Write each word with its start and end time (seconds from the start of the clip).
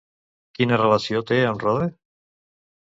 Quina 0.59 0.79
relació 0.83 1.23
té 1.33 1.39
amb 1.53 1.65
Rode? 1.69 1.89